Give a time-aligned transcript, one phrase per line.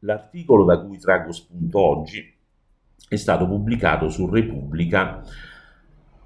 [0.00, 2.24] L'articolo da cui traggo spunto oggi
[3.06, 5.22] è stato pubblicato su Repubblica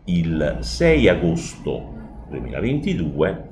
[0.05, 3.49] il 6 agosto 2022,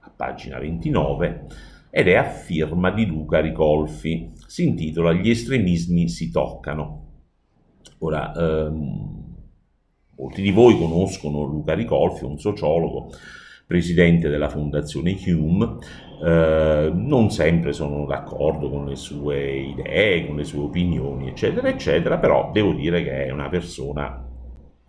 [0.00, 1.46] a pagina 29,
[1.90, 4.32] ed è a firma di Luca Ricolfi.
[4.46, 7.02] Si intitola Gli estremismi si toccano.
[7.98, 9.34] Ora, ehm,
[10.16, 13.12] molti di voi conoscono Luca Ricolfi, un sociologo,
[13.74, 15.78] presidente della Fondazione Hume,
[16.24, 22.18] eh, non sempre sono d'accordo con le sue idee, con le sue opinioni, eccetera, eccetera,
[22.18, 24.24] però devo dire che è una persona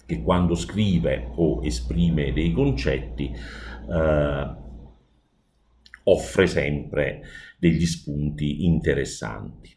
[0.06, 4.56] che quando scrive o esprime dei concetti eh,
[6.04, 7.22] offre sempre
[7.58, 9.76] degli spunti interessanti.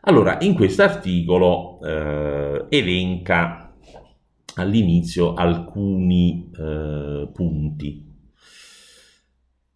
[0.00, 3.59] Allora, in questo articolo eh, elenca
[4.60, 8.08] all'inizio alcuni eh, punti.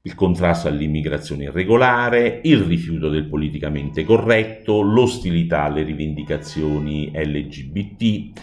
[0.03, 8.39] Il contrasto all'immigrazione irregolare, il rifiuto del politicamente corretto, l'ostilità alle rivendicazioni LGBT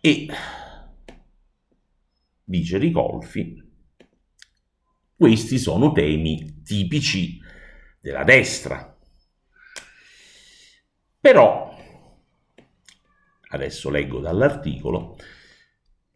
[0.00, 0.28] e,
[2.44, 3.68] dice Ricolfi,
[5.16, 7.40] questi sono temi tipici
[8.00, 8.96] della destra.
[11.20, 11.76] Però,
[13.48, 15.18] adesso leggo dall'articolo,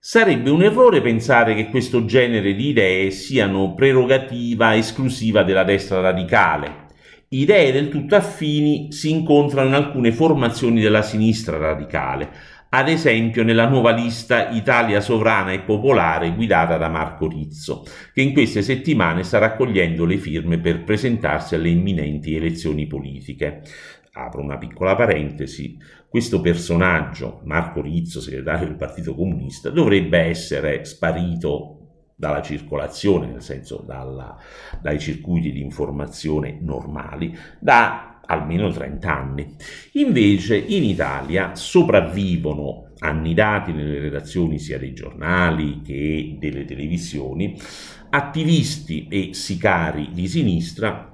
[0.06, 6.88] Sarebbe un errore pensare che questo genere di idee siano prerogativa esclusiva della destra radicale.
[7.28, 12.30] Idee del tutto affini si incontrano in alcune formazioni della sinistra radicale,
[12.69, 18.34] ad esempio nella nuova lista Italia Sovrana e Popolare guidata da Marco Rizzo, che in
[18.34, 23.62] queste settimane sta raccogliendo le firme per presentarsi alle imminenti elezioni politiche
[24.14, 25.76] apro una piccola parentesi,
[26.08, 31.78] questo personaggio, Marco Rizzo, segretario del Partito Comunista, dovrebbe essere sparito
[32.14, 34.36] dalla circolazione, nel senso dalla,
[34.80, 39.56] dai circuiti di informazione normali, da almeno 30 anni.
[39.94, 47.58] Invece in Italia sopravvivono annidati nelle redazioni sia dei giornali che delle televisioni,
[48.10, 51.14] attivisti e sicari di sinistra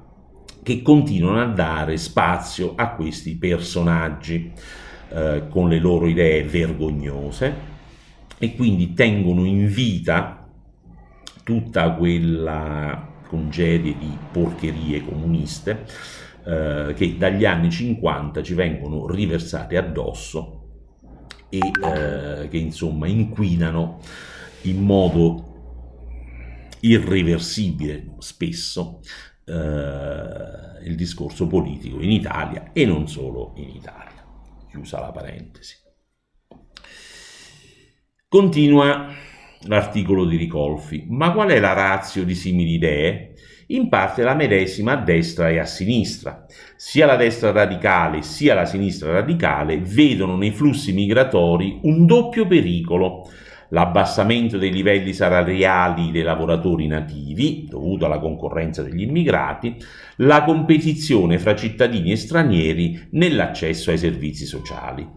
[0.63, 4.53] che continuano a dare spazio a questi personaggi
[5.09, 7.69] eh, con le loro idee vergognose
[8.39, 10.49] e quindi tengono in vita
[11.43, 15.87] tutta quella congerie di porcherie comuniste
[16.45, 20.59] eh, che dagli anni 50 ci vengono riversate addosso
[21.49, 23.99] e eh, che insomma inquinano
[24.63, 25.47] in modo
[26.81, 29.01] irreversibile spesso
[29.45, 34.25] eh, il discorso politico in Italia e non solo in Italia.
[34.69, 35.77] Chiusa la parentesi.
[38.29, 39.09] Continua
[39.63, 41.05] l'articolo di Ricolfi.
[41.09, 43.35] Ma qual è la razio di simili idee?
[43.69, 46.47] In parte la medesima a destra e a sinistra.
[46.77, 53.29] Sia la destra radicale sia la sinistra radicale vedono nei flussi migratori un doppio pericolo
[53.71, 59.77] l'abbassamento dei livelli salariali dei lavoratori nativi, dovuto alla concorrenza degli immigrati,
[60.17, 65.09] la competizione fra cittadini e stranieri nell'accesso ai servizi sociali.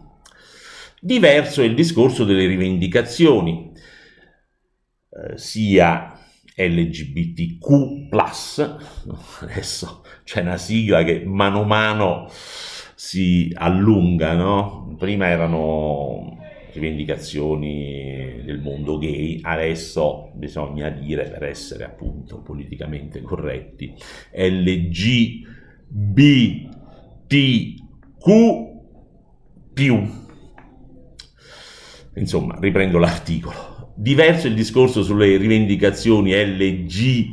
[1.00, 3.72] Diverso è il discorso delle rivendicazioni,
[5.10, 6.12] eh, sia
[6.56, 8.08] LGBTQ,
[9.40, 12.30] adesso c'è una sigla che mano a mano
[12.94, 14.94] si allunga, no?
[14.98, 16.38] Prima erano
[16.74, 23.94] rivendicazioni del mondo gay, adesso bisogna dire, per essere appunto politicamente corretti,
[24.32, 25.52] LGBTQ.
[32.16, 33.92] Insomma, riprendo l'articolo.
[33.96, 37.32] Diverso il discorso sulle rivendicazioni LGBTQ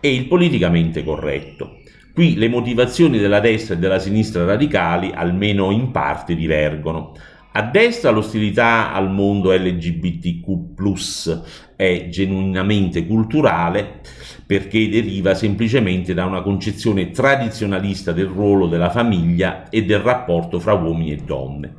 [0.00, 1.78] e il politicamente corretto.
[2.16, 7.12] Qui le motivazioni della destra e della sinistra radicali almeno in parte divergono.
[7.52, 11.42] A destra l'ostilità al mondo LGBTQ
[11.76, 14.00] è genuinamente culturale
[14.46, 20.72] perché deriva semplicemente da una concezione tradizionalista del ruolo della famiglia e del rapporto fra
[20.72, 21.74] uomini e donne.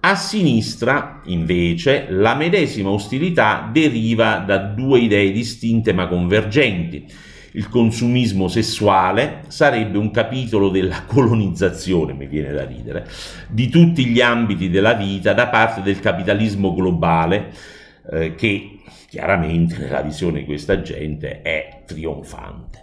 [0.00, 8.48] A sinistra, invece, la medesima ostilità deriva da due idee distinte ma convergenti il consumismo
[8.48, 13.08] sessuale sarebbe un capitolo della colonizzazione, mi viene da ridere,
[13.48, 17.52] di tutti gli ambiti della vita da parte del capitalismo globale
[18.10, 22.82] eh, che chiaramente nella visione di questa gente è trionfante.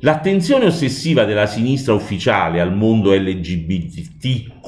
[0.00, 4.66] L'attenzione ossessiva della sinistra ufficiale al mondo LGBTQ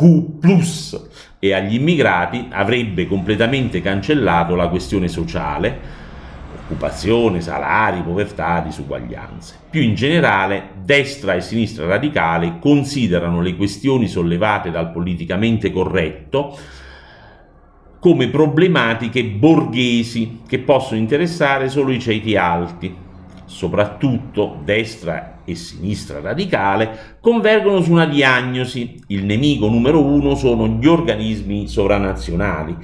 [1.40, 6.03] e agli immigrati avrebbe completamente cancellato la questione sociale,
[6.64, 9.58] occupazione, salari, povertà, disuguaglianze.
[9.70, 16.56] Più in generale, destra e sinistra radicale considerano le questioni sollevate dal politicamente corretto
[17.98, 22.94] come problematiche borghesi che possono interessare solo i ceti alti.
[23.46, 29.02] Soprattutto destra e sinistra radicale convergono su una diagnosi.
[29.08, 32.76] Il nemico numero uno sono gli organismi sovranazionali,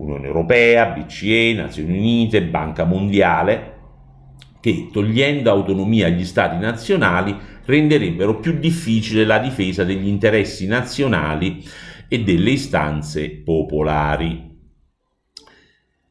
[0.00, 3.78] Unione Europea, BCE, Nazioni Unite, Banca Mondiale,
[4.60, 11.62] che togliendo autonomia agli stati nazionali renderebbero più difficile la difesa degli interessi nazionali
[12.08, 14.48] e delle istanze popolari.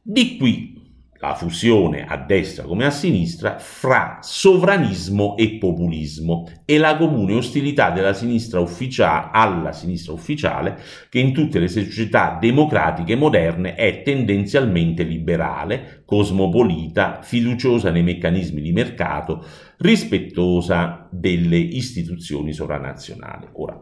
[0.01, 0.78] Di qui
[1.21, 7.91] la fusione a destra come a sinistra fra sovranismo e populismo e la comune ostilità
[7.91, 10.79] della sinistra ufficiale alla sinistra ufficiale
[11.09, 18.71] che in tutte le società democratiche moderne è tendenzialmente liberale, cosmopolita, fiduciosa nei meccanismi di
[18.71, 19.43] mercato,
[19.77, 23.47] rispettosa delle istituzioni sovranazionali.
[23.53, 23.77] Ora,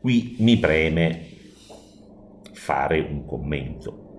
[0.00, 1.26] qui mi preme
[2.52, 4.09] fare un commento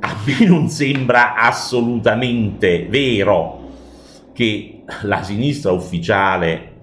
[0.00, 3.58] a me non sembra assolutamente vero
[4.32, 6.80] che la sinistra ufficiale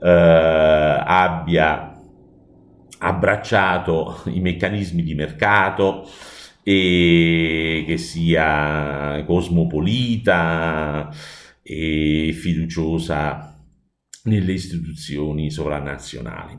[0.00, 0.08] eh,
[1.04, 2.00] abbia
[2.98, 6.08] abbracciato i meccanismi di mercato
[6.62, 11.08] e che sia cosmopolita
[11.62, 13.58] e fiduciosa
[14.24, 16.58] nelle istituzioni sovranazionali.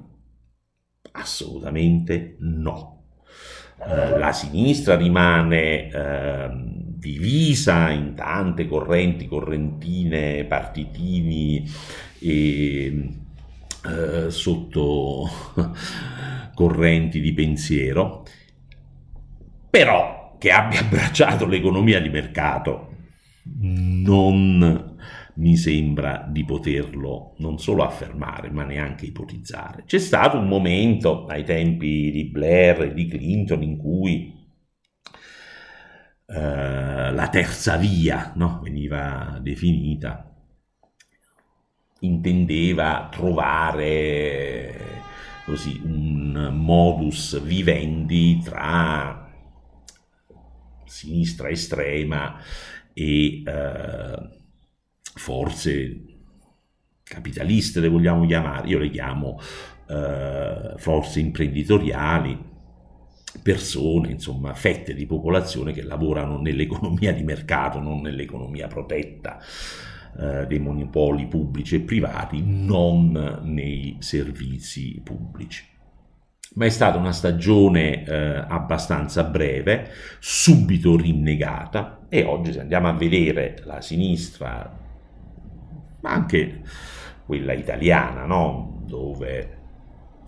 [1.12, 2.99] Assolutamente no.
[3.88, 6.50] Eh, la sinistra rimane eh,
[7.00, 11.66] divisa in tante correnti, correntine, partitini
[12.20, 13.10] e
[13.86, 15.30] eh, sotto
[16.54, 18.26] correnti di pensiero,
[19.70, 22.88] però che abbia abbracciato l'economia di mercato
[23.44, 24.98] non
[25.40, 29.84] mi sembra di poterlo non solo affermare, ma neanche ipotizzare.
[29.86, 34.34] C'è stato un momento ai tempi di Blair e di Clinton in cui
[36.28, 40.30] eh, la terza via no, veniva definita,
[42.02, 44.88] intendeva trovare
[45.46, 49.26] così un modus vivendi tra
[50.86, 52.36] sinistra estrema
[52.94, 54.39] e eh,
[55.30, 56.06] forze
[57.04, 59.40] capitaliste, le vogliamo chiamare, io le chiamo
[59.88, 62.36] eh, forze imprenditoriali,
[63.44, 69.38] persone, insomma, fette di popolazione che lavorano nell'economia di mercato, non nell'economia protetta
[70.20, 75.64] eh, dei monopoli pubblici e privati, non nei servizi pubblici.
[76.56, 82.94] Ma è stata una stagione eh, abbastanza breve, subito rinnegata e oggi se andiamo a
[82.94, 84.88] vedere la sinistra
[86.02, 86.62] ma anche
[87.26, 88.82] quella italiana, no?
[88.86, 89.58] dove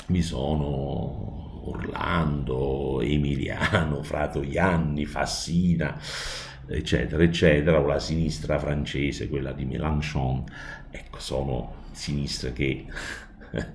[0.08, 6.00] vi sono Orlando, Emiliano, Fratoianni, Fassina,
[6.68, 10.44] eccetera, eccetera, o la sinistra francese, quella di Mélenchon,
[10.90, 12.86] ecco, sono sinistre che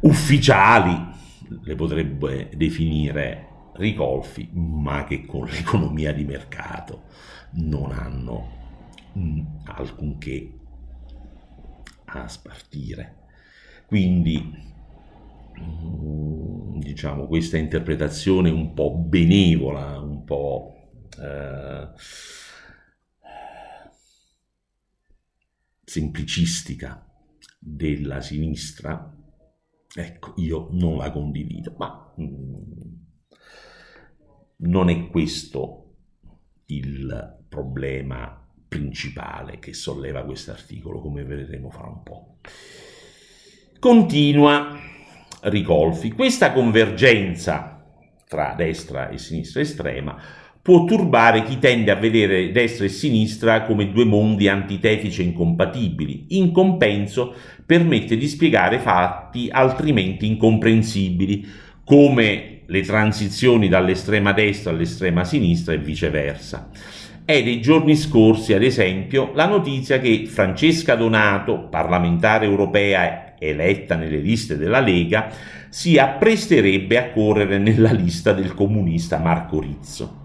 [0.00, 1.08] ufficiali
[1.62, 7.04] le potrebbe definire ricolfi, ma che con l'economia di mercato
[7.52, 8.58] non hanno
[9.64, 10.58] alcunché
[12.06, 13.16] a spartire.
[13.86, 14.38] Quindi,
[15.54, 20.74] mh, diciamo, questa interpretazione un po' benevola, un po'
[21.18, 21.88] eh,
[25.84, 27.04] semplicistica
[27.58, 29.12] della sinistra,
[29.92, 32.98] ecco, io non la condivido, ma mh,
[34.58, 35.94] non è questo
[36.66, 38.39] il problema
[38.70, 42.36] principale che solleva questo articolo, come vedremo fra un po'.
[43.80, 44.78] Continua
[45.42, 46.12] Ricolfi.
[46.12, 47.84] Questa convergenza
[48.28, 50.16] tra destra e sinistra estrema
[50.62, 56.26] può turbare chi tende a vedere destra e sinistra come due mondi antitetici e incompatibili.
[56.28, 57.34] In compenso
[57.66, 61.44] permette di spiegare fatti altrimenti incomprensibili,
[61.84, 66.70] come le transizioni dall'estrema destra all'estrema sinistra e viceversa.
[67.30, 74.16] È dei giorni scorsi, ad esempio, la notizia che Francesca Donato, parlamentare europea eletta nelle
[74.16, 75.30] liste della Lega,
[75.68, 80.16] si appresterebbe a correre nella lista del comunista Marco Rizzo.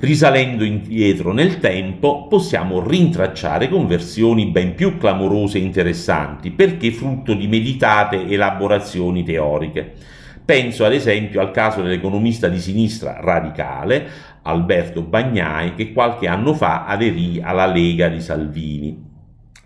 [0.00, 7.46] Risalendo indietro nel tempo, possiamo rintracciare conversioni ben più clamorose e interessanti, perché frutto di
[7.46, 9.92] meditate elaborazioni teoriche.
[10.44, 16.86] Penso ad esempio al caso dell'economista di sinistra radicale Alberto Bagnai, che qualche anno fa
[16.86, 19.10] aderì alla Lega di Salvini.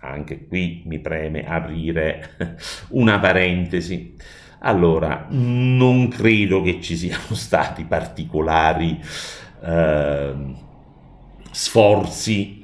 [0.01, 2.55] Anche qui mi preme aprire
[2.89, 4.15] una parentesi.
[4.59, 8.99] Allora, non credo che ci siano stati particolari
[9.63, 10.35] eh,
[11.51, 12.56] sforzi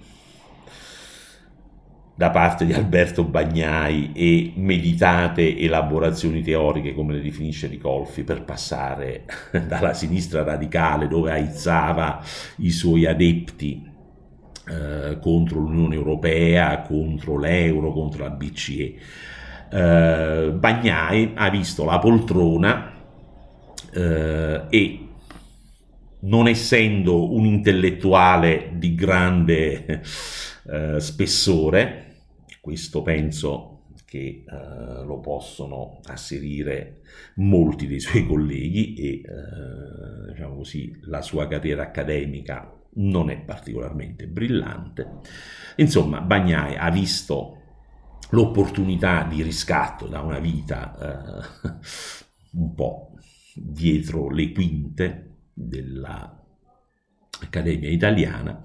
[2.16, 9.26] da parte di Alberto Bagnai e meditate elaborazioni teoriche, come le definisce Ricolfi, per passare
[9.68, 12.24] dalla sinistra radicale dove aizzava
[12.58, 13.90] i suoi adepti
[14.68, 18.96] eh, contro l'Unione Europea, contro l'euro, contro la BCE.
[19.72, 22.92] Eh, Bagnai ha visto la poltrona
[23.92, 25.08] eh, e
[26.20, 30.02] non essendo un intellettuale di grande
[30.72, 32.18] eh, spessore,
[32.62, 37.02] questo penso che eh, lo possono asserire
[37.36, 39.24] molti dei suoi colleghi e eh,
[40.32, 45.08] diciamo così, la sua carriera accademica non è particolarmente brillante.
[45.78, 47.58] Insomma, Bagnai ha visto
[48.30, 51.42] l'opportunità di riscatto da una vita eh,
[52.54, 53.14] un po'
[53.56, 58.62] dietro le quinte dell'Accademia Italiana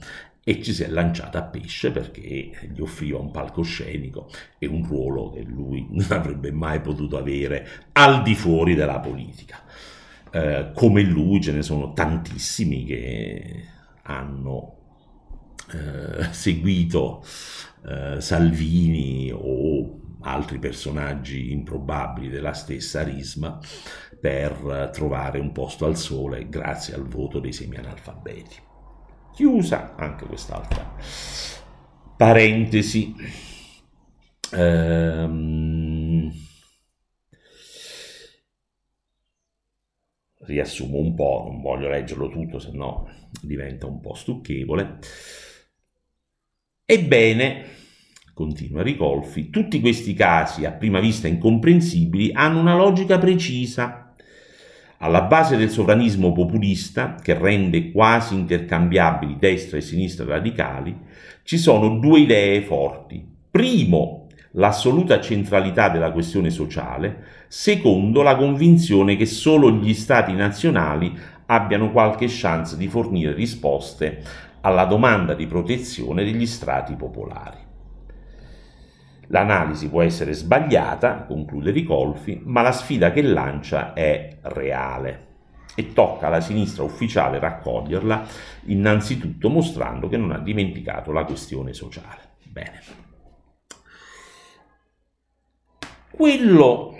[0.48, 5.28] e ci si è lanciata a pesce perché gli offriva un palcoscenico e un ruolo
[5.28, 9.62] che lui non avrebbe mai potuto avere al di fuori della politica.
[10.30, 13.64] Eh, come lui ce ne sono tantissimi che
[14.04, 14.76] hanno
[15.70, 17.22] eh, seguito
[17.86, 23.60] eh, Salvini o altri personaggi improbabili della stessa Risma
[24.18, 28.67] per trovare un posto al sole grazie al voto dei semi-analfabeti.
[29.38, 30.96] Chiusa anche quest'altra
[32.16, 33.14] parentesi.
[34.52, 36.28] Ehm,
[40.40, 43.06] riassumo un po', non voglio leggerlo tutto, se no
[43.40, 44.98] diventa un po' stucchevole.
[46.84, 47.64] Ebbene,
[48.34, 54.07] continua Ricolfi, tutti questi casi, a prima vista incomprensibili, hanno una logica precisa
[54.98, 60.96] alla base del sovranismo populista, che rende quasi intercambiabili destra e sinistra radicali,
[61.42, 63.24] ci sono due idee forti.
[63.50, 71.90] Primo, l'assoluta centralità della questione sociale, secondo la convinzione che solo gli stati nazionali abbiano
[71.92, 74.22] qualche chance di fornire risposte
[74.60, 77.67] alla domanda di protezione degli strati popolari.
[79.28, 85.26] L'analisi può essere sbagliata, conclude Ricolfi, ma la sfida che lancia è reale
[85.74, 88.26] e tocca alla sinistra ufficiale raccoglierla,
[88.64, 92.36] innanzitutto mostrando che non ha dimenticato la questione sociale.
[92.44, 92.80] Bene.
[96.10, 96.96] Quello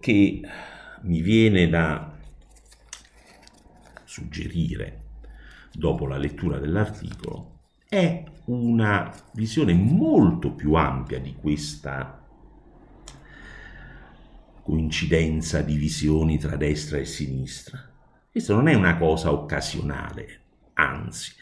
[0.00, 0.40] che
[1.02, 2.12] mi viene da
[4.02, 5.02] suggerire
[5.72, 12.20] dopo la lettura dell'articolo è una visione molto più ampia di questa
[14.62, 17.78] coincidenza di visioni tra destra e sinistra.
[18.30, 20.40] Questa non è una cosa occasionale,
[20.74, 21.32] anzi,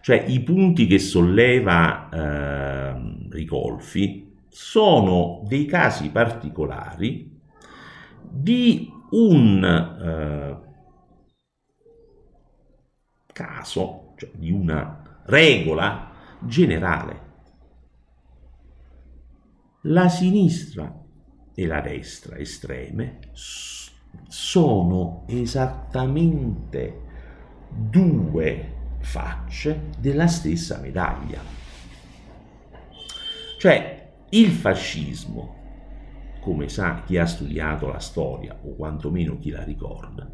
[0.00, 7.38] cioè i punti che solleva eh, Ricolfi sono dei casi particolari
[8.28, 10.68] di un eh,
[13.32, 16.09] caso, cioè di una regola
[16.40, 17.28] generale.
[19.82, 20.94] La sinistra
[21.54, 23.18] e la destra estreme
[24.28, 27.00] sono esattamente
[27.68, 31.40] due facce della stessa medaglia.
[33.58, 35.56] Cioè il fascismo,
[36.40, 40.28] come sa chi ha studiato la storia o quantomeno chi la ricorda,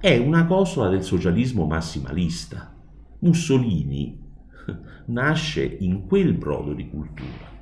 [0.00, 2.74] è una cosola del socialismo massimalista
[3.20, 4.23] Mussolini
[5.06, 7.52] nasce in quel brodo di cultura.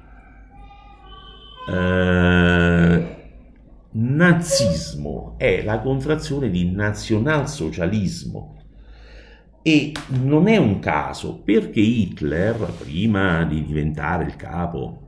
[1.68, 3.16] Eh,
[3.92, 8.56] nazismo è la contrazione di nazionalsocialismo
[9.62, 9.92] e
[10.22, 15.02] non è un caso perché Hitler, prima di diventare il capo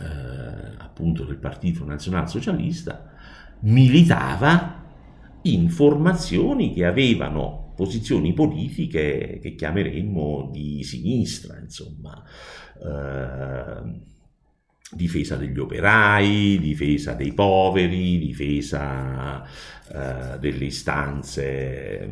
[0.00, 3.08] eh, appunto del partito nazionalsocialista,
[3.60, 4.79] militava
[5.42, 12.22] in formazioni che avevano posizioni politiche che chiameremmo di sinistra, insomma,
[12.82, 14.00] eh,
[14.92, 22.08] difesa degli operai, difesa dei poveri, difesa eh, delle istanze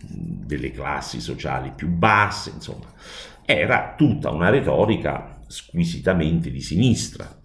[0.00, 2.92] delle classi sociali più basse, insomma,
[3.44, 7.40] era tutta una retorica squisitamente di sinistra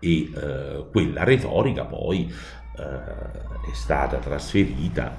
[0.00, 2.32] e eh, quella retorica poi
[2.76, 5.16] eh, è stata trasferita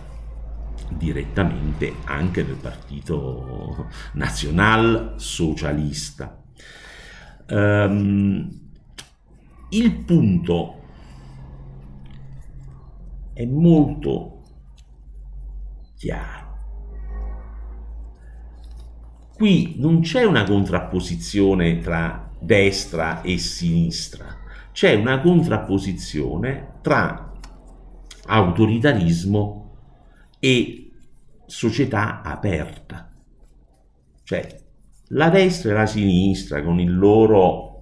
[0.89, 6.41] direttamente anche nel partito nazional-socialista.
[7.47, 8.71] Um,
[9.69, 10.81] il punto
[13.33, 14.41] è molto
[15.95, 16.43] chiaro.
[19.35, 24.37] Qui non c'è una contrapposizione tra destra e sinistra,
[24.71, 27.24] c'è una contrapposizione tra
[28.25, 29.77] autoritarismo
[30.39, 30.91] e
[31.45, 33.11] società aperta.
[34.23, 34.63] Cioè
[35.09, 37.73] la destra e la sinistra con il loro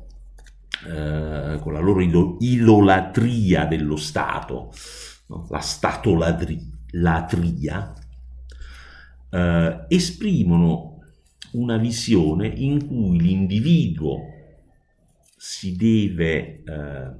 [0.85, 2.01] eh, con la loro
[2.39, 4.73] idolatria dello Stato,
[5.27, 5.47] no?
[5.49, 7.93] la statolatria,
[9.29, 10.97] eh, esprimono
[11.53, 14.19] una visione in cui l'individuo
[15.37, 17.11] si deve eh,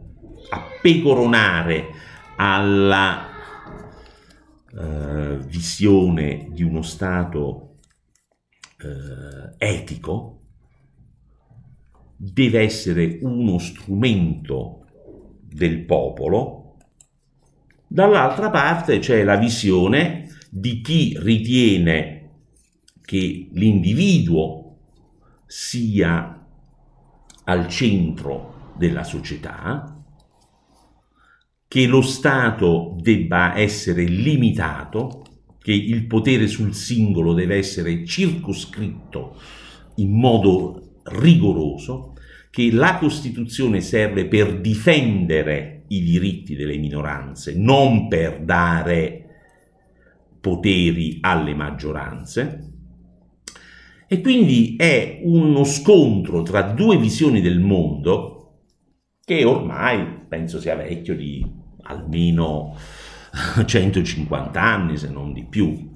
[0.50, 1.86] appecoronare
[2.36, 3.30] alla
[4.76, 7.76] eh, visione di uno Stato
[8.80, 10.42] eh, etico,
[12.16, 14.86] deve essere uno strumento
[15.42, 16.78] del popolo,
[17.88, 22.30] dall'altra parte c'è la visione di chi ritiene
[23.02, 24.78] che l'individuo
[25.46, 26.48] sia
[27.44, 29.93] al centro della società,
[31.74, 35.24] che lo Stato debba essere limitato,
[35.60, 39.42] che il potere sul singolo deve essere circoscritto
[39.96, 42.14] in modo rigoroso,
[42.52, 49.26] che la Costituzione serve per difendere i diritti delle minoranze, non per dare
[50.40, 52.72] poteri alle maggioranze,
[54.08, 58.60] e quindi è uno scontro tra due visioni del mondo
[59.26, 62.76] che ormai penso sia vecchio di almeno
[63.66, 65.92] 150 anni, se non di più.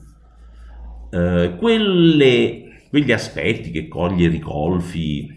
[1.09, 5.35] Eh, quelle, quegli aspetti che coglie Ricolfi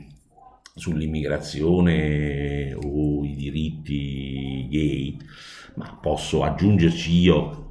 [0.75, 5.17] sull'immigrazione o i diritti gay,
[5.75, 7.69] ma posso aggiungerci io,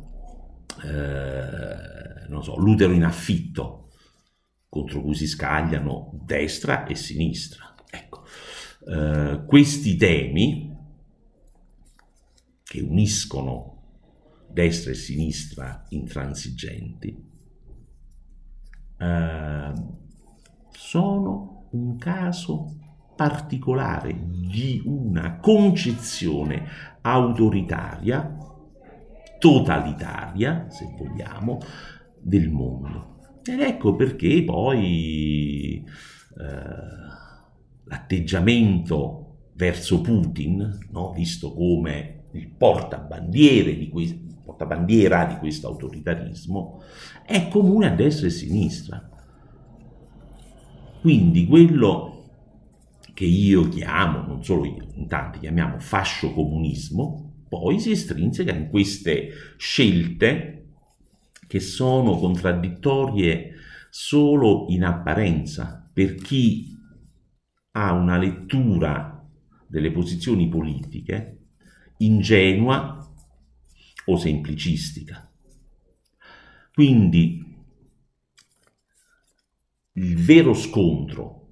[0.84, 3.90] eh, non so, l'utero in affitto,
[4.70, 7.74] contro cui si scagliano destra e sinistra.
[7.90, 8.24] Ecco,
[8.88, 10.69] eh, questi temi
[12.70, 13.78] che uniscono
[14.48, 17.28] destra e sinistra intransigenti
[18.96, 19.74] eh,
[20.70, 22.76] sono un caso
[23.16, 26.68] particolare di una concezione
[27.02, 28.38] autoritaria,
[29.40, 31.58] totalitaria, se vogliamo,
[32.22, 33.40] del mondo.
[33.44, 36.64] Ed ecco perché poi eh,
[37.86, 46.82] l'atteggiamento verso Putin, no, visto come il portabandiere di, que- portabandiera di questo autoritarismo,
[47.26, 49.10] è comune a destra e a sinistra.
[51.02, 52.26] Quindi quello
[53.14, 58.70] che io chiamo, non solo io, in tanti chiamiamo fascio comunismo, poi si estrinseca in
[58.70, 60.56] queste scelte
[61.48, 63.56] che sono contraddittorie
[63.90, 66.78] solo in apparenza per chi
[67.72, 69.28] ha una lettura
[69.68, 71.39] delle posizioni politiche
[72.00, 73.14] ingenua
[74.06, 75.32] o semplicistica.
[76.74, 77.46] Quindi
[79.94, 81.48] il vero scontro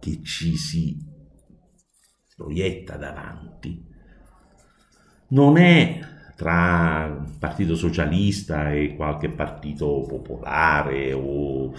[0.00, 0.96] che ci si
[2.34, 3.90] proietta davanti
[5.28, 6.11] non è
[6.42, 11.72] tra Partito Socialista e qualche partito popolare o,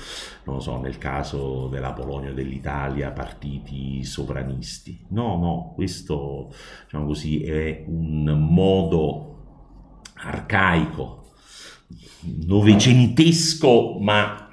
[0.45, 5.05] non so, nel caso della Polonia o dell'Italia, partiti sovranisti.
[5.09, 6.53] No, no, questo,
[6.85, 9.35] diciamo così, è un modo
[10.15, 11.33] arcaico,
[12.45, 14.47] novecentesco, ma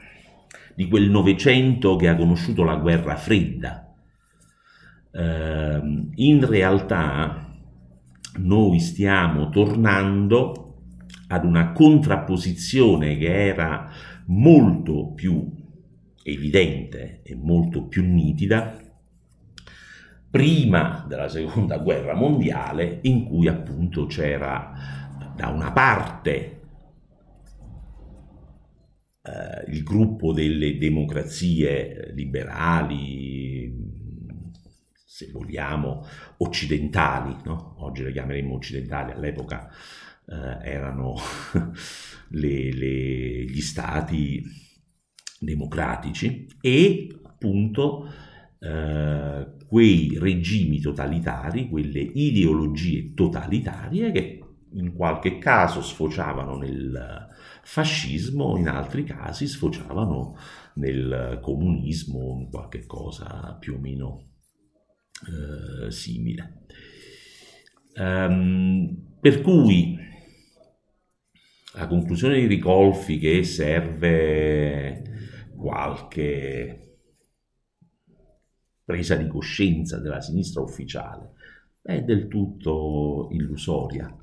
[0.75, 3.95] di quel Novecento che ha conosciuto la guerra fredda.
[5.13, 5.81] Eh,
[6.17, 7.50] in realtà
[8.39, 10.83] noi stiamo tornando
[11.29, 13.91] ad una contrapposizione che era
[14.27, 15.49] molto più
[16.23, 18.79] evidente e molto più nitida
[20.31, 24.73] prima della seconda guerra mondiale in cui appunto c'era
[25.35, 26.61] da una parte
[29.23, 33.90] eh, il gruppo delle democrazie liberali
[35.21, 36.07] se vogliamo,
[36.39, 37.75] occidentali, no?
[37.81, 39.69] oggi le chiameremo occidentali, all'epoca
[40.27, 41.15] eh, erano
[42.31, 44.43] le, le, gli stati
[45.39, 48.11] democratici e appunto
[48.59, 57.29] eh, quei regimi totalitari, quelle ideologie totalitarie che in qualche caso sfociavano nel
[57.63, 60.37] fascismo, in altri casi sfociavano
[60.75, 64.30] nel comunismo, in qualche cosa più o meno
[65.27, 66.65] eh, simile.
[67.97, 69.99] Um, per cui
[71.75, 75.03] la conclusione di Ricolfi che serve
[75.57, 76.97] qualche
[78.85, 81.33] presa di coscienza della sinistra ufficiale
[81.83, 84.15] è del tutto illusoria.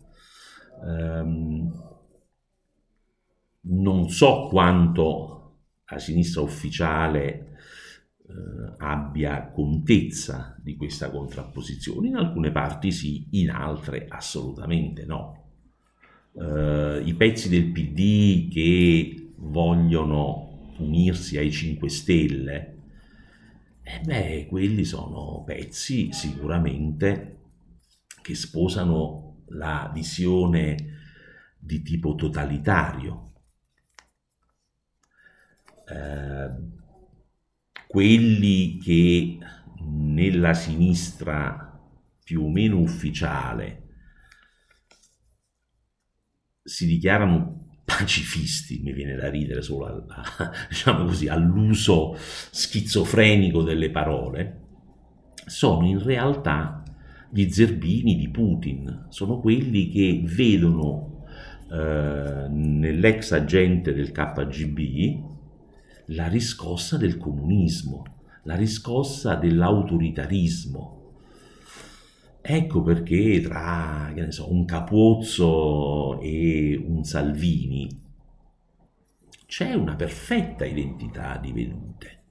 [0.81, 1.85] Um,
[3.69, 5.37] non so quanto
[5.85, 7.56] la sinistra ufficiale
[8.29, 15.45] eh, abbia contezza di questa contrapposizione, in alcune parti sì, in altre assolutamente no.
[16.33, 22.75] Eh, I pezzi del PD che vogliono unirsi ai 5 Stelle,
[23.81, 27.35] eh beh, quelli sono pezzi sicuramente
[28.21, 30.75] che sposano la visione
[31.57, 33.31] di tipo totalitario.
[35.87, 36.75] Eh,
[37.87, 39.37] quelli che
[39.89, 41.63] nella sinistra
[42.23, 43.83] più o meno ufficiale
[46.61, 50.05] si dichiarano pacifisti, mi viene da ridere solo al,
[50.67, 54.65] diciamo così, all'uso schizofrenico delle parole,
[55.45, 56.83] sono in realtà
[57.29, 61.23] gli zerbini di Putin, sono quelli che vedono
[61.71, 65.35] eh, nell'ex agente del KGB
[66.07, 68.03] la riscossa del comunismo,
[68.43, 70.95] la riscossa dell'autoritarismo.
[72.41, 78.05] Ecco perché tra so, un Capozzo e un Salvini
[79.45, 82.23] c'è una perfetta identità di vedute,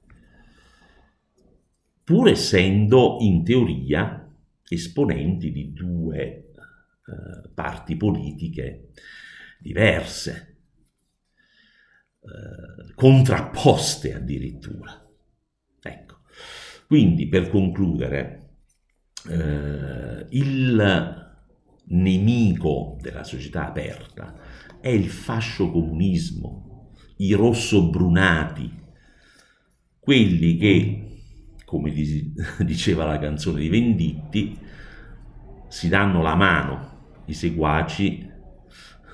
[2.03, 4.27] pur essendo in teoria
[4.69, 8.89] esponenti di due eh, parti politiche
[9.59, 10.56] diverse,
[12.27, 15.05] eh, contrapposte addirittura.
[15.81, 16.17] Ecco.
[16.87, 18.59] Quindi per concludere,
[19.29, 21.25] eh, il
[21.89, 24.35] nemico della società aperta
[24.81, 28.85] è il fascio comunismo, i rossobrunati,
[29.99, 31.07] quelli che
[31.67, 31.93] come
[32.65, 34.59] diceva la canzone di Venditti,
[35.69, 36.95] si danno la mano
[37.27, 38.31] i seguaci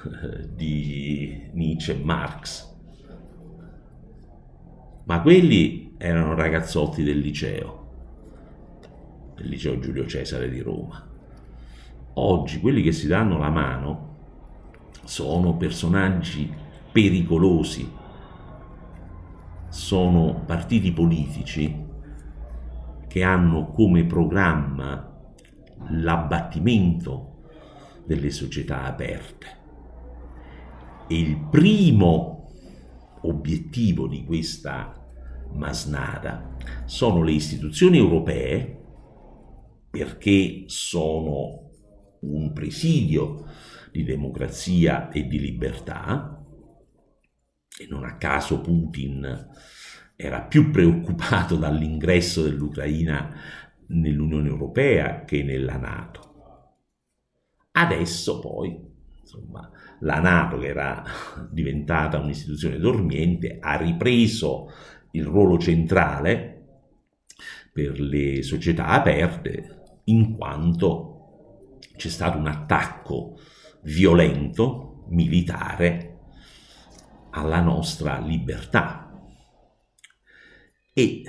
[0.55, 2.70] di Nietzsche e Marx.
[5.04, 7.86] Ma quelli erano ragazzotti del liceo,
[9.34, 11.04] del liceo Giulio Cesare di Roma.
[12.14, 14.16] Oggi quelli che si danno la mano
[15.04, 16.52] sono personaggi
[16.92, 17.90] pericolosi,
[19.68, 21.84] sono partiti politici
[23.08, 25.10] che hanno come programma
[25.88, 27.42] l'abbattimento
[28.04, 29.46] delle società aperte.
[31.08, 32.41] E il primo
[33.22, 34.98] obiettivo di questa
[35.52, 38.80] masnada sono le istituzioni europee
[39.90, 41.70] perché sono
[42.20, 43.44] un presidio
[43.90, 46.42] di democrazia e di libertà
[47.78, 49.48] e non a caso Putin
[50.16, 53.35] era più preoccupato dall'ingresso dell'Ucraina
[53.88, 56.30] nell'Unione Europea che nella Nato.
[57.72, 58.78] Adesso poi,
[59.20, 59.70] insomma,
[60.02, 61.02] la Nato, che era
[61.50, 64.70] diventata un'istituzione dormiente, ha ripreso
[65.12, 66.48] il ruolo centrale
[67.72, 73.38] per le società aperte in quanto c'è stato un attacco
[73.82, 76.08] violento, militare,
[77.30, 79.10] alla nostra libertà,
[80.92, 81.22] e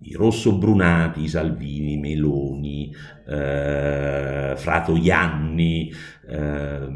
[0.00, 2.94] i rossobrunati, Salvini, Meloni,
[3.26, 5.92] eh, Fratoianni,
[6.28, 6.88] eh,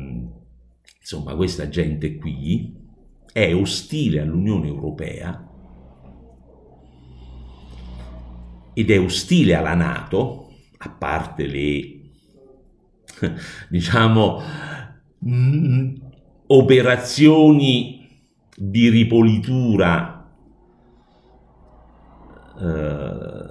[1.03, 2.73] insomma questa gente qui
[3.33, 5.49] è ostile all'Unione Europea
[8.73, 12.01] ed è ostile alla Nato, a parte le,
[13.69, 14.41] diciamo,
[15.19, 15.95] mh, mm,
[16.47, 18.25] operazioni
[18.57, 20.33] di ripolitura
[22.61, 23.47] eh,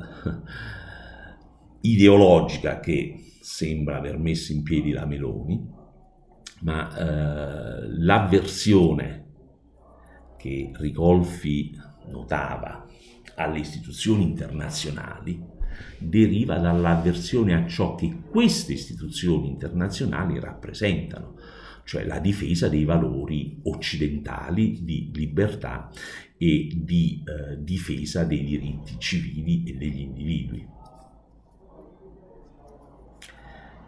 [1.81, 5.79] ideologica che sembra aver messo in piedi la Meloni,
[6.61, 9.25] ma eh, l'avversione
[10.37, 11.77] che Ricolfi
[12.09, 12.87] notava
[13.35, 15.49] alle istituzioni internazionali
[15.97, 21.35] deriva dall'avversione a ciò che queste istituzioni internazionali rappresentano,
[21.83, 25.89] cioè la difesa dei valori occidentali di libertà
[26.37, 30.67] e di eh, difesa dei diritti civili e degli individui.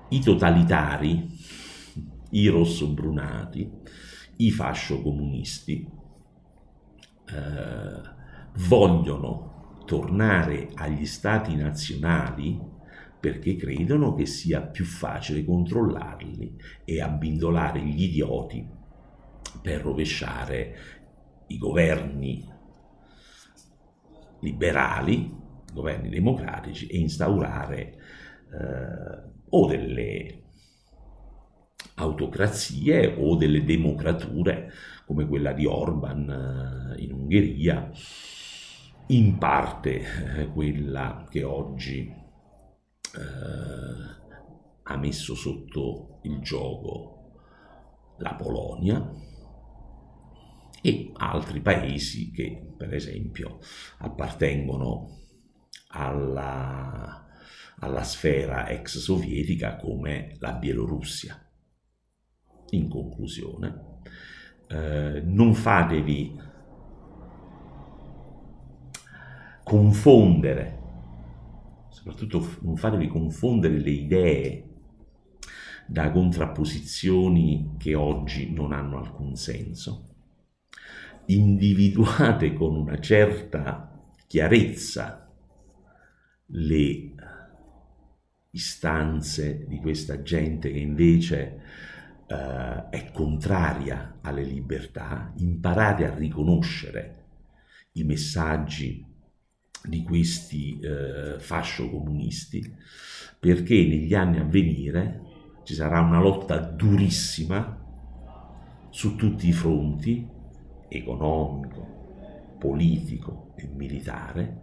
[0.10, 1.28] I totalitari
[2.34, 3.69] i rossobrunati,
[4.38, 5.88] i fascio-comunisti
[7.26, 8.12] eh,
[8.67, 12.60] vogliono tornare agli stati nazionali
[13.19, 18.67] perché credono che sia più facile controllarli e abbindolare gli idioti
[19.62, 20.76] per rovesciare
[21.48, 22.52] i governi
[24.39, 25.34] liberali,
[25.74, 27.80] governi democratici e instaurare
[28.52, 30.42] eh, o delle
[31.95, 34.71] autocrazie o delle democrature
[35.06, 37.91] come quella di Orban eh, in Ungheria,
[39.08, 43.19] in parte eh, quella che oggi eh,
[44.84, 47.13] ha messo sotto il gioco
[48.17, 49.12] la Polonia
[50.82, 53.60] e altri paesi che per esempio
[53.99, 55.19] appartengono
[55.89, 57.25] alla,
[57.79, 61.39] alla sfera ex sovietica come la Bielorussia.
[62.74, 64.00] In conclusione,
[64.68, 66.40] eh, non fatevi
[69.64, 70.80] confondere,
[71.90, 74.68] soprattutto non fatevi confondere le idee
[75.86, 80.08] da contrapposizioni che oggi non hanno alcun senso.
[81.26, 85.32] Individuate con una certa chiarezza
[86.48, 87.14] le
[88.50, 91.62] istanze di questa gente che invece
[92.28, 97.22] eh, è contraria alle libertà, imparate a riconoscere
[97.94, 99.06] i messaggi
[99.84, 102.74] di questi eh, fascio comunisti,
[103.40, 105.22] perché negli anni a venire
[105.64, 107.80] ci sarà una lotta durissima
[108.90, 110.28] su tutti i fronti,
[110.88, 114.62] economico, politico e militare,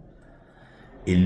[1.03, 1.17] e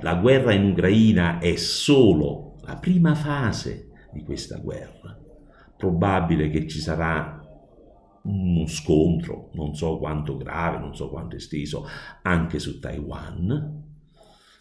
[0.00, 5.19] la guerra in Ucraina è solo la prima fase di questa guerra
[5.80, 7.38] probabile che ci sarà
[8.24, 11.86] uno scontro, non so quanto grave, non so quanto esteso,
[12.22, 13.78] anche su Taiwan.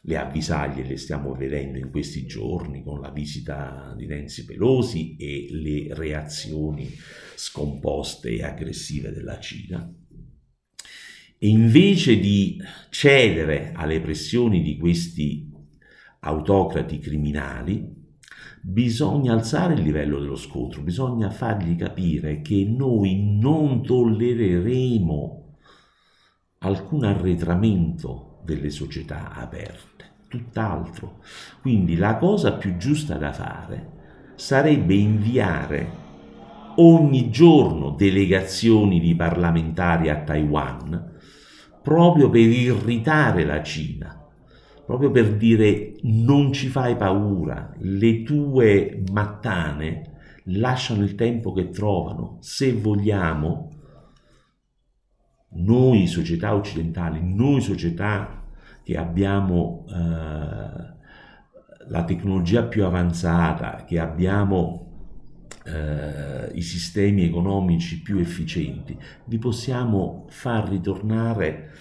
[0.03, 5.47] Le avvisaglie le stiamo vedendo in questi giorni con la visita di Nancy Pelosi e
[5.51, 6.89] le reazioni
[7.35, 9.93] scomposte e aggressive della Cina.
[11.37, 15.51] E invece di cedere alle pressioni di questi
[16.21, 17.98] autocrati criminali,
[18.61, 25.55] bisogna alzare il livello dello scontro, bisogna fargli capire che noi non tollereremo
[26.59, 31.19] alcun arretramento delle società aperte, tutt'altro.
[31.61, 33.97] Quindi la cosa più giusta da fare
[34.35, 36.07] sarebbe inviare
[36.75, 41.17] ogni giorno delegazioni di parlamentari a Taiwan
[41.81, 44.18] proprio per irritare la Cina
[44.89, 52.37] proprio per dire non ci fai paura, le tue mattane lasciano il tempo che trovano,
[52.39, 53.69] se vogliamo,
[55.49, 58.45] noi società occidentali, noi società
[58.81, 64.87] che abbiamo eh, la tecnologia più avanzata, che abbiamo
[65.65, 71.73] eh, i sistemi economici più efficienti, vi possiamo far ritornare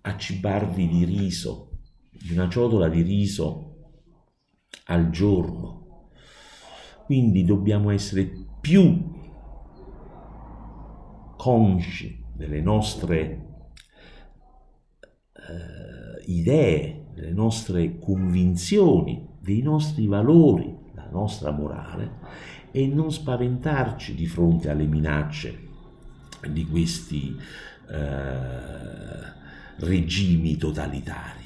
[0.00, 1.72] a cibarvi di riso,
[2.20, 3.66] di una ciotola di riso
[4.86, 6.10] al giorno.
[7.04, 9.14] Quindi dobbiamo essere più
[11.36, 13.44] consci delle nostre
[15.32, 24.26] eh, idee, delle nostre convinzioni, dei nostri valori, la nostra morale e non spaventarci di
[24.26, 25.64] fronte alle minacce
[26.50, 27.36] di questi
[27.88, 29.34] eh,
[29.76, 31.45] regimi totalitari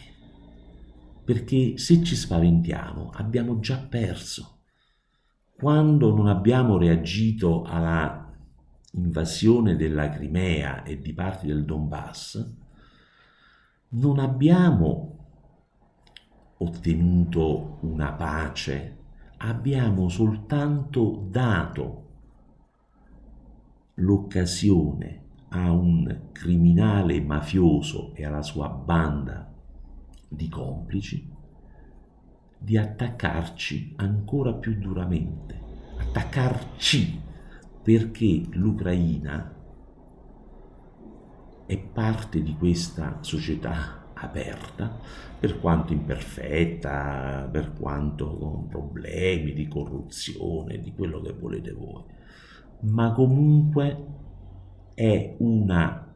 [1.25, 4.59] perché se ci spaventiamo abbiamo già perso.
[5.57, 8.33] Quando non abbiamo reagito alla
[8.93, 12.57] invasione della Crimea e di parti del Donbass,
[13.91, 15.19] non abbiamo
[16.59, 18.97] ottenuto una pace,
[19.39, 22.09] abbiamo soltanto dato
[23.95, 29.51] l'occasione a un criminale mafioso e alla sua banda
[30.31, 31.39] di complici
[32.63, 35.59] di attaccarci ancora più duramente,
[35.97, 37.21] attaccarci
[37.83, 39.57] perché l'Ucraina
[41.65, 44.99] è parte di questa società aperta,
[45.39, 52.05] per quanto imperfetta, per quanto con problemi di corruzione, di quello che volete voi,
[52.81, 54.07] ma comunque
[54.93, 56.15] è una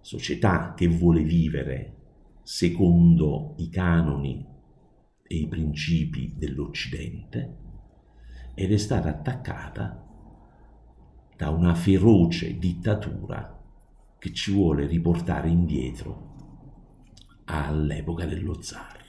[0.00, 1.96] società che vuole vivere
[2.42, 4.46] secondo i canoni
[5.22, 7.56] e i principi dell'Occidente,
[8.54, 10.06] ed è stata attaccata
[11.36, 13.58] da una feroce dittatura
[14.18, 16.34] che ci vuole riportare indietro
[17.44, 18.99] all'epoca dello zar.